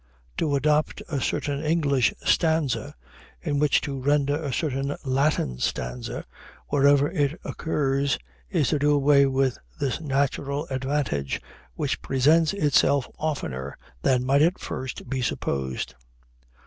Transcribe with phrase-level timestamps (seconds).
[0.37, 2.95] To adopt a certain English stanza
[3.39, 6.25] in which to render a certain Latin stanza
[6.69, 8.17] wherever it occurs,
[8.49, 11.39] is to do away with this natural advantage,
[11.75, 15.93] which presents itself oftener than might at first be supposed.